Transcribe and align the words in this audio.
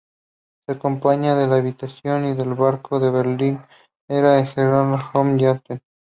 Su 0.67 0.79
compañera 0.79 1.35
de 1.47 1.55
habitación 1.55 2.25
en 2.25 2.39
el 2.39 2.55
barco 2.55 2.95
a 2.95 3.11
Berlín 3.11 3.59
era 4.09 4.39
Eleanor 4.39 4.99
Holm 5.13 5.37
Jarret. 5.39 5.83